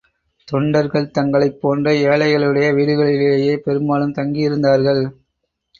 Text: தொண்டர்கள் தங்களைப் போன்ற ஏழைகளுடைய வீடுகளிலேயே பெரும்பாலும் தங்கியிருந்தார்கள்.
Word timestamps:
தொண்டர்கள் 0.47 1.11
தங்களைப் 1.11 1.59
போன்ற 1.61 1.93
ஏழைகளுடைய 2.07 2.67
வீடுகளிலேயே 2.79 3.55
பெரும்பாலும் 3.57 4.13
தங்கியிருந்தார்கள். 4.13 5.03